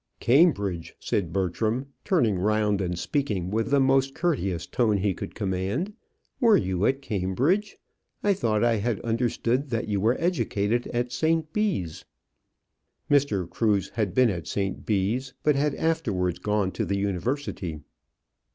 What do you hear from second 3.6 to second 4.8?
the most courteous